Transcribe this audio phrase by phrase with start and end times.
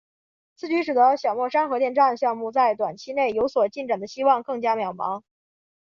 [0.55, 5.21] 此举使得小墨山核电站项目在短期内有所进展的希望更加渺茫。